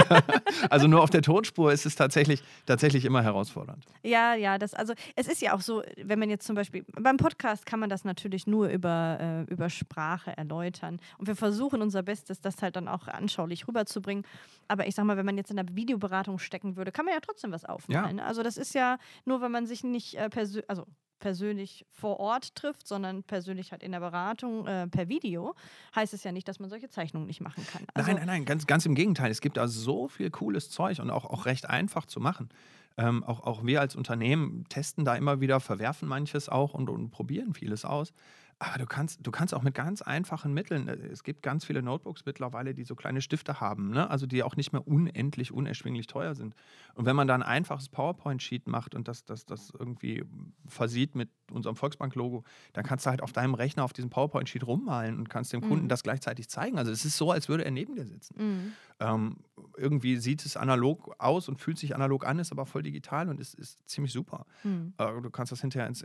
[0.70, 3.84] also nur auf der Tonspur ist es tatsächlich, tatsächlich immer herausfordernd.
[4.02, 7.18] Ja, ja, das, also es ist ja auch so, wenn man jetzt zum Beispiel, beim
[7.18, 10.98] Podcast kann man das natürlich nur über, äh, über Sprache erläutern.
[11.18, 14.24] Und wir versuchen unser Bestes, das halt dann auch anschaulich rüberzubringen.
[14.66, 17.20] Aber ich sag mal, wenn man jetzt in der Videoberatung stecken würde, kann man ja
[17.20, 18.16] trotzdem was aufmalen.
[18.16, 18.24] Ja.
[18.24, 20.87] Also das ist ja nur, wenn man sich nicht äh, persönlich also
[21.18, 25.54] persönlich vor Ort trifft, sondern persönlich halt in der Beratung äh, per Video,
[25.94, 27.85] heißt es ja nicht, dass man solche Zeichnungen nicht machen kann.
[27.92, 29.30] Also nein, nein, nein, ganz, ganz im Gegenteil.
[29.30, 32.48] Es gibt da so viel cooles Zeug und auch, auch recht einfach zu machen.
[32.96, 37.11] Ähm, auch, auch wir als Unternehmen testen da immer wieder, verwerfen manches auch und, und
[37.11, 38.12] probieren vieles aus.
[38.62, 41.82] Aber du kannst, du kannst auch mit ganz einfachen Mitteln, äh, es gibt ganz viele
[41.82, 44.10] Notebooks mittlerweile, die so kleine Stifte haben, ne?
[44.10, 46.54] also die auch nicht mehr unendlich, unerschwinglich teuer sind.
[46.94, 50.24] Und wenn man da ein einfaches PowerPoint-Sheet macht und das, das, das irgendwie
[50.66, 52.44] versieht mit unserem Volksbank-Logo,
[52.74, 55.84] dann kannst du halt auf deinem Rechner auf diesem PowerPoint-Sheet rummalen und kannst dem Kunden
[55.84, 55.88] mhm.
[55.88, 56.76] das gleichzeitig zeigen.
[56.76, 58.34] Also es ist so, als würde er neben dir sitzen.
[58.36, 58.72] Mhm.
[59.00, 59.36] Ähm,
[59.78, 63.40] irgendwie sieht es analog aus und fühlt sich analog an, ist aber voll digital und
[63.40, 64.44] ist, ist ziemlich super.
[64.64, 64.92] Mhm.
[64.98, 66.04] Äh, du kannst das hinterher ins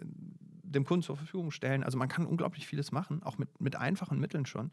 [0.75, 1.83] dem Kunden zur Verfügung stellen.
[1.83, 4.71] Also man kann unglaublich vieles machen, auch mit, mit einfachen Mitteln schon.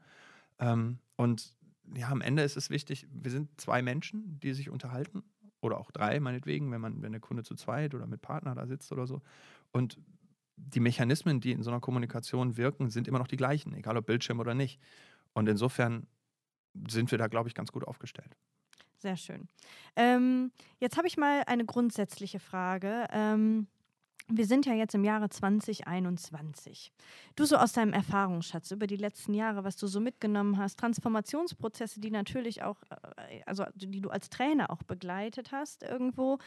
[0.59, 1.55] Ähm, und
[1.95, 5.23] ja, am Ende ist es wichtig, wir sind zwei Menschen, die sich unterhalten.
[5.61, 8.67] Oder auch drei, meinetwegen, wenn man, wenn der Kunde zu zweit oder mit Partner da
[8.67, 9.23] sitzt oder so.
[9.71, 9.97] Und
[10.57, 14.07] die Mechanismen, die in so einer Kommunikation wirken, sind immer noch die gleichen, egal ob
[14.07, 14.81] Bildschirm oder nicht.
[15.35, 16.09] Und insofern
[16.89, 18.37] sind wir da, glaube ich, ganz gut aufgestellt.
[18.99, 19.49] Sehr schön.
[19.97, 23.07] Ähm, jetzt habe ich mal eine grundsätzliche Frage.
[23.11, 23.67] Ähm,
[24.29, 26.93] wir sind ja jetzt im Jahre 2021.
[27.37, 32.01] Du so aus deinem Erfahrungsschatz über die letzten Jahre, was du so mitgenommen hast, Transformationsprozesse,
[32.01, 32.83] die natürlich auch,
[33.17, 36.39] äh, also die du als Trainer auch begleitet hast irgendwo.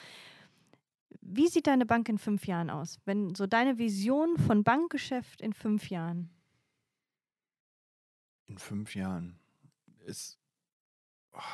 [1.21, 2.99] Wie sieht deine Bank in fünf Jahren aus?
[3.05, 6.29] Wenn so deine Vision von Bankgeschäft in fünf Jahren?
[8.47, 9.39] In fünf Jahren
[10.05, 10.39] ist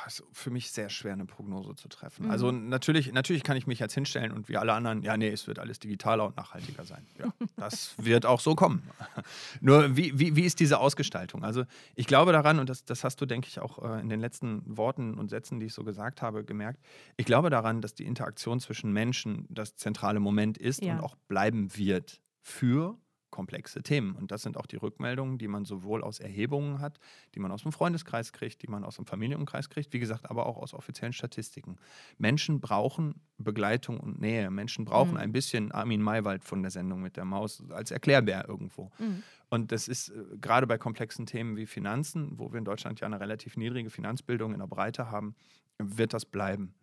[0.06, 2.30] ist für mich sehr schwer, eine Prognose zu treffen.
[2.30, 2.52] Also mhm.
[2.52, 5.46] Also natürlich, natürlich kann ich mich jetzt hinstellen und wie alle anderen, ja, nee, es
[5.46, 7.06] wird alles digitaler und nachhaltiger sein.
[7.18, 8.82] Ja, das wird auch so kommen.
[9.60, 11.44] Nur wie, wie, wie ist diese Ausgestaltung?
[11.44, 11.64] Also
[11.94, 14.62] ich glaube daran, und das, das hast du, denke ich, auch äh, in den letzten
[14.66, 16.80] Worten und Sätzen, die ich so gesagt habe, gemerkt,
[17.16, 20.94] ich glaube daran, dass die Interaktion zwischen Menschen das zentrale Moment ist ja.
[20.94, 22.98] und auch bleiben wird für
[23.32, 24.14] komplexe Themen.
[24.14, 27.00] Und das sind auch die Rückmeldungen, die man sowohl aus Erhebungen hat,
[27.34, 30.46] die man aus dem Freundeskreis kriegt, die man aus dem Familienkreis kriegt, wie gesagt, aber
[30.46, 31.76] auch aus offiziellen Statistiken.
[32.18, 34.48] Menschen brauchen Begleitung und Nähe.
[34.50, 35.16] Menschen brauchen mhm.
[35.16, 38.92] ein bisschen Armin Maywald von der Sendung mit der Maus als Erklärbär irgendwo.
[39.00, 39.24] Mhm.
[39.48, 43.06] Und das ist äh, gerade bei komplexen Themen wie Finanzen, wo wir in Deutschland ja
[43.06, 45.34] eine relativ niedrige Finanzbildung in der Breite haben,
[45.78, 46.74] wird das bleiben.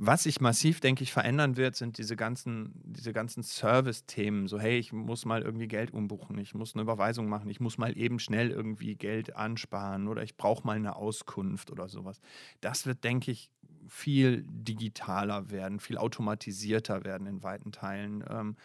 [0.00, 4.46] Was sich massiv, denke ich, verändern wird, sind diese ganzen, diese ganzen Service-Themen.
[4.46, 7.78] So, hey, ich muss mal irgendwie Geld umbuchen, ich muss eine Überweisung machen, ich muss
[7.78, 12.20] mal eben schnell irgendwie Geld ansparen oder ich brauche mal eine Auskunft oder sowas.
[12.60, 13.50] Das wird, denke ich,
[13.88, 18.22] viel digitaler werden, viel automatisierter werden in weiten Teilen.
[18.30, 18.56] Ähm,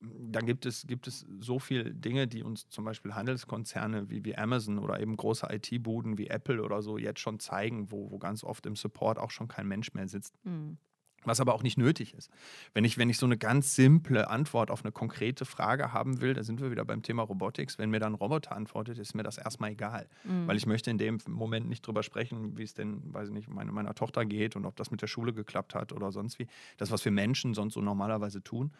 [0.00, 4.36] dann gibt es, gibt es so viele Dinge, die uns zum Beispiel Handelskonzerne wie, wie
[4.36, 8.42] Amazon oder eben große IT-Buden wie Apple oder so jetzt schon zeigen, wo, wo ganz
[8.42, 10.34] oft im Support auch schon kein Mensch mehr sitzt.
[10.44, 10.78] Mhm.
[11.24, 12.30] Was aber auch nicht nötig ist.
[12.72, 16.32] Wenn ich, wenn ich so eine ganz simple Antwort auf eine konkrete Frage haben will,
[16.32, 17.76] da sind wir wieder beim Thema Robotics.
[17.76, 20.08] Wenn mir dann ein Roboter antwortet, ist mir das erstmal egal.
[20.24, 20.48] Mhm.
[20.48, 23.50] Weil ich möchte in dem Moment nicht drüber sprechen, wie es denn, weiß ich nicht,
[23.50, 26.46] meine, meiner Tochter geht und ob das mit der Schule geklappt hat oder sonst wie.
[26.78, 28.72] Das, was wir Menschen sonst so normalerweise tun.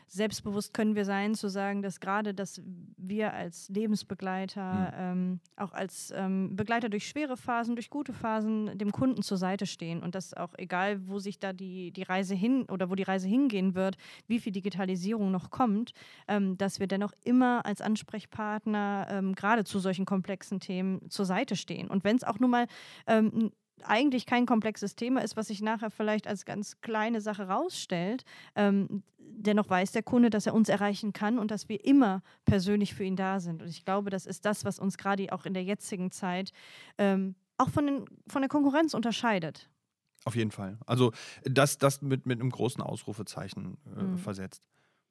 [0.08, 2.60] selbstbewusst können wir sein, zu sagen, dass gerade, dass
[2.96, 4.94] wir als Lebensbegleiter, mhm.
[4.98, 9.66] ähm, auch als ähm, Begleiter durch schwere Phasen, durch gute Phasen dem Kunden zur Seite
[9.66, 13.02] stehen und dass auch egal, wo sich da die, die Reise hin oder wo die
[13.02, 15.92] Reise hingehen wird, wie viel Digitalisierung noch kommt,
[16.26, 21.56] ähm, dass wir dennoch immer als Ansprechpartner ähm, gerade zu solchen komplexen Themen zur Seite
[21.56, 21.88] stehen.
[21.88, 22.66] Und wenn es auch nur mal
[23.06, 23.52] ähm,
[23.84, 29.02] eigentlich kein komplexes Thema ist, was sich nachher vielleicht als ganz kleine Sache rausstellt, ähm,
[29.18, 33.04] dennoch weiß der Kunde, dass er uns erreichen kann und dass wir immer persönlich für
[33.04, 33.62] ihn da sind.
[33.62, 36.52] Und ich glaube, das ist das, was uns gerade auch in der jetzigen Zeit
[36.98, 39.68] ähm, auch von, den, von der Konkurrenz unterscheidet.
[40.24, 40.78] Auf jeden Fall.
[40.86, 41.12] Also
[41.44, 44.18] das, das mit, mit einem großen Ausrufezeichen äh, mhm.
[44.18, 44.62] versetzt.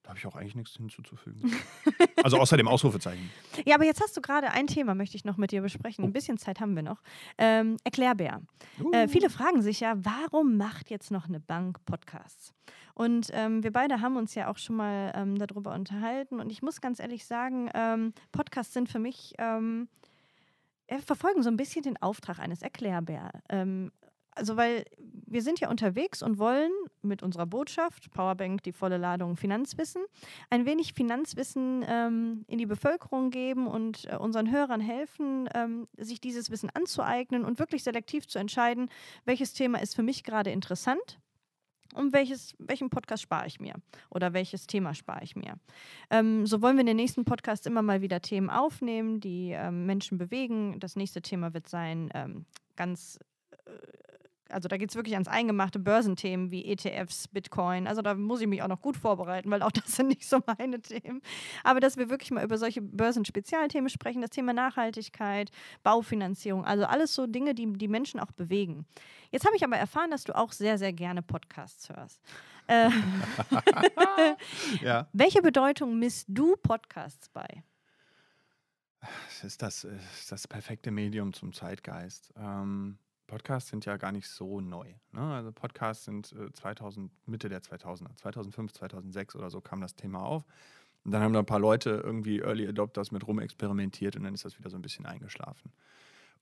[0.08, 1.54] Da habe ich auch eigentlich nichts hinzuzufügen.
[2.24, 3.30] also außer dem Ausrufezeichen.
[3.66, 6.06] Ja, aber jetzt hast du gerade ein Thema, möchte ich noch mit dir besprechen.
[6.06, 6.14] Ein oh.
[6.14, 7.02] bisschen Zeit haben wir noch.
[7.38, 8.42] Ähm, Erklärbär.
[8.82, 8.90] Uh.
[8.94, 12.54] Äh, viele fragen sich ja, warum macht jetzt noch eine Bank Podcasts?
[12.94, 16.40] Und ähm, wir beide haben uns ja auch schon mal ähm, darüber unterhalten.
[16.40, 19.90] Und ich muss ganz ehrlich sagen, ähm, Podcasts sind für mich ähm,
[21.06, 23.30] verfolgen so ein bisschen den Auftrag eines Erklärbär.
[23.50, 23.92] Ähm,
[24.38, 24.86] also weil
[25.30, 26.72] wir sind ja unterwegs und wollen
[27.02, 30.04] mit unserer Botschaft, Powerbank, die volle Ladung Finanzwissen,
[30.50, 36.22] ein wenig Finanzwissen ähm, in die Bevölkerung geben und äh, unseren Hörern helfen, ähm, sich
[36.22, 38.90] dieses Wissen anzueignen und wirklich selektiv zu entscheiden,
[39.26, 41.20] welches Thema ist für mich gerade interessant
[41.94, 43.74] und welches, welchen Podcast spare ich mir
[44.10, 45.56] oder welches Thema spare ich mir.
[46.10, 49.86] Ähm, so wollen wir in den nächsten Podcasts immer mal wieder Themen aufnehmen, die ähm,
[49.86, 50.80] Menschen bewegen.
[50.80, 52.46] Das nächste Thema wird sein, ähm,
[52.76, 53.20] ganz
[53.66, 53.72] äh,
[54.50, 57.88] also da geht es wirklich ans eingemachte Börsenthemen wie ETFs, Bitcoin.
[57.88, 60.40] Also da muss ich mich auch noch gut vorbereiten, weil auch das sind nicht so
[60.46, 61.22] meine Themen.
[61.64, 65.52] Aber dass wir wirklich mal über solche Börsenspezialthemen sprechen, das Thema Nachhaltigkeit,
[65.84, 68.86] Baufinanzierung, also alles so Dinge, die die Menschen auch bewegen.
[69.32, 72.22] Jetzt habe ich aber erfahren, dass du auch sehr, sehr gerne Podcasts hörst.
[72.68, 72.90] Äh,
[74.82, 75.08] ja.
[75.14, 77.64] Welche Bedeutung misst du Podcasts bei?
[79.30, 82.34] Es ist das, ist das perfekte Medium zum Zeitgeist.
[82.36, 84.94] Ähm, Podcasts sind ja gar nicht so neu.
[85.12, 85.22] Ne?
[85.22, 90.24] Also Podcasts sind äh, 2000, Mitte der 2000er, 2005, 2006 oder so kam das Thema
[90.24, 90.46] auf.
[91.04, 94.46] Und dann haben da ein paar Leute irgendwie Early Adopters mit rumexperimentiert und dann ist
[94.46, 95.72] das wieder so ein bisschen eingeschlafen.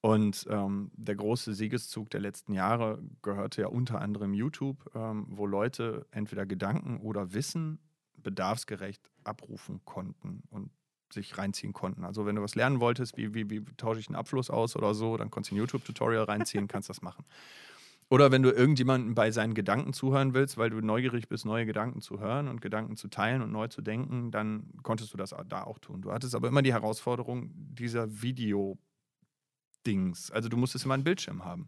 [0.01, 5.47] Und ähm, der große Siegeszug der letzten Jahre gehörte ja unter anderem YouTube, ähm, wo
[5.47, 7.79] Leute entweder Gedanken oder Wissen
[8.17, 10.43] bedarfsgerecht abrufen konnten.
[10.49, 10.69] Und
[11.13, 12.03] sich reinziehen konnten.
[12.03, 14.93] Also wenn du was lernen wolltest, wie, wie, wie tausche ich einen Abfluss aus oder
[14.93, 17.25] so, dann konntest du ein YouTube-Tutorial reinziehen, kannst das machen.
[18.09, 22.01] Oder wenn du irgendjemanden bei seinen Gedanken zuhören willst, weil du neugierig bist, neue Gedanken
[22.01, 25.63] zu hören und Gedanken zu teilen und neu zu denken, dann konntest du das da
[25.63, 26.03] auch tun.
[26.03, 30.29] Du hattest aber immer die Herausforderung dieser Video-Dings.
[30.29, 31.67] Also du musstest immer einen Bildschirm haben.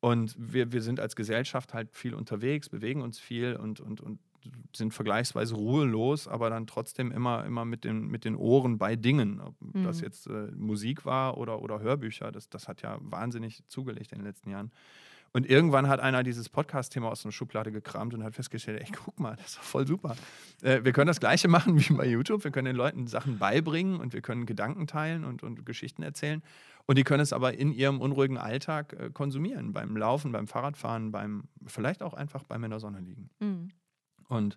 [0.00, 4.18] Und wir, wir sind als Gesellschaft halt viel unterwegs, bewegen uns viel und, und, und
[4.74, 9.40] sind vergleichsweise ruhelos, aber dann trotzdem immer, immer mit, den, mit den Ohren bei Dingen.
[9.40, 9.84] Ob mhm.
[9.84, 14.18] das jetzt äh, Musik war oder, oder Hörbücher, das, das hat ja wahnsinnig zugelegt in
[14.18, 14.72] den letzten Jahren.
[15.36, 19.18] Und irgendwann hat einer dieses Podcast-Thema aus einer Schublade gekramt und hat festgestellt, ey, guck
[19.18, 20.14] mal, das ist doch voll super.
[20.62, 22.44] Äh, wir können das Gleiche machen wie bei YouTube.
[22.44, 26.40] Wir können den Leuten Sachen beibringen und wir können Gedanken teilen und, und Geschichten erzählen.
[26.86, 29.72] Und die können es aber in ihrem unruhigen Alltag äh, konsumieren.
[29.72, 33.28] Beim Laufen, beim Fahrradfahren, beim vielleicht auch einfach beim in der Sonne liegen.
[33.40, 33.70] Mhm.
[34.28, 34.56] Und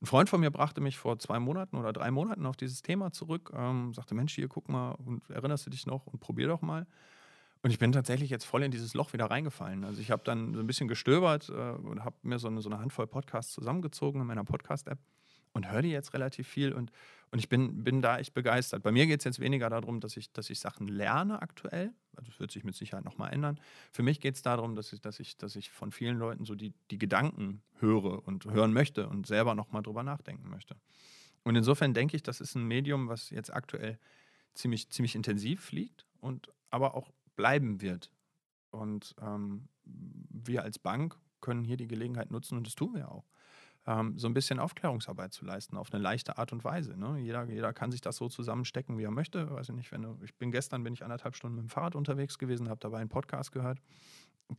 [0.00, 3.10] ein Freund von mir brachte mich vor zwei Monaten oder drei Monaten auf dieses Thema
[3.10, 6.62] zurück, ähm, sagte, Mensch, hier, guck mal und erinnerst du dich noch und probier doch
[6.62, 6.86] mal.
[7.62, 9.84] Und ich bin tatsächlich jetzt voll in dieses Loch wieder reingefallen.
[9.84, 12.70] Also ich habe dann so ein bisschen gestöbert äh, und habe mir so eine, so
[12.70, 14.98] eine Handvoll Podcasts zusammengezogen in meiner Podcast-App
[15.52, 16.90] und höre die jetzt relativ viel und,
[17.30, 18.82] und ich bin, bin da echt begeistert.
[18.82, 21.92] Bei mir geht es jetzt weniger darum, dass ich, dass ich Sachen lerne aktuell.
[22.16, 23.60] Also das wird sich mit Sicherheit nochmal ändern.
[23.92, 26.54] Für mich geht es darum, dass ich, dass, ich, dass ich von vielen Leuten so
[26.54, 30.76] die, die Gedanken höre und hören möchte und selber nochmal drüber nachdenken möchte.
[31.44, 33.98] Und insofern denke ich, das ist ein Medium, was jetzt aktuell
[34.54, 38.10] ziemlich, ziemlich intensiv fliegt und aber auch bleiben wird.
[38.70, 43.24] Und ähm, wir als Bank können hier die Gelegenheit nutzen, und das tun wir auch,
[43.88, 46.94] ähm, so ein bisschen Aufklärungsarbeit zu leisten, auf eine leichte Art und Weise.
[46.98, 47.18] Ne?
[47.18, 49.50] Jeder, jeder kann sich das so zusammenstecken, wie er möchte.
[49.50, 51.96] Weiß ich nicht, wenn du, ich bin gestern bin ich anderthalb Stunden mit dem Fahrrad
[51.96, 53.80] unterwegs gewesen, habe dabei einen Podcast gehört.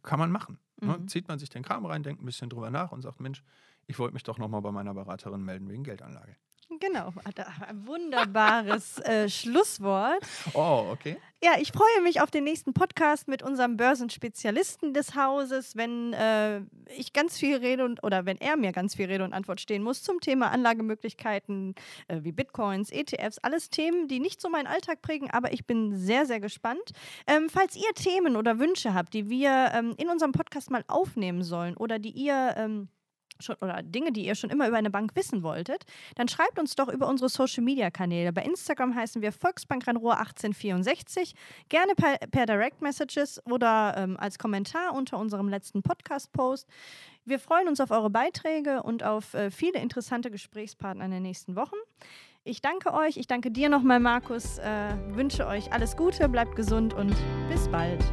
[0.02, 0.58] Kann man machen.
[0.82, 0.88] Ne?
[0.88, 1.02] Mhm.
[1.02, 1.06] Ne?
[1.06, 3.44] Zieht man sich den Kram rein, denkt ein bisschen drüber nach und sagt, Mensch,
[3.86, 6.36] ich wollte mich doch nochmal bei meiner Beraterin melden wegen Geldanlage.
[6.80, 7.12] Genau,
[7.68, 10.20] ein wunderbares äh, Schlusswort.
[10.54, 11.18] Oh, okay.
[11.42, 16.62] Ja, ich freue mich auf den nächsten Podcast mit unserem Börsenspezialisten des Hauses, wenn äh,
[16.96, 19.82] ich ganz viel rede und oder wenn er mir ganz viel Rede und Antwort stehen
[19.82, 21.74] muss zum Thema Anlagemöglichkeiten
[22.08, 25.98] äh, wie Bitcoins, ETFs, alles Themen, die nicht so meinen Alltag prägen, aber ich bin
[25.98, 26.92] sehr, sehr gespannt.
[27.26, 31.42] Ähm, falls ihr Themen oder Wünsche habt, die wir ähm, in unserem Podcast mal aufnehmen
[31.42, 32.90] sollen oder die ihr ähm,
[33.40, 36.76] schon, oder Dinge, die ihr schon immer über eine Bank wissen wolltet, dann schreibt uns
[36.76, 38.34] doch über unsere Social Media Kanäle.
[38.34, 41.34] Bei Instagram heißen wir Volksbank Rhein-Ruhr 1864.
[41.70, 46.68] Gerne per, per, Direct Messages oder ähm, als Kommentar unter unserem letzten Podcast-Post.
[47.26, 51.56] Wir freuen uns auf eure Beiträge und auf äh, viele interessante Gesprächspartner in den nächsten
[51.56, 51.76] Wochen.
[52.44, 54.58] Ich danke euch, ich danke dir nochmal, Markus.
[54.58, 57.16] Äh, wünsche euch alles Gute, bleibt gesund und
[57.50, 58.04] bis bald.